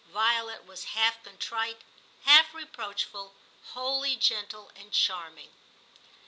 Violet 0.11 0.65
was 0.65 0.83
half 0.97 1.21
contrite, 1.23 1.81
half 2.25 2.55
reproachful, 2.55 3.35
wholly 3.73 4.15
gentle 4.15 4.71
and 4.75 4.91
charming. 4.91 5.51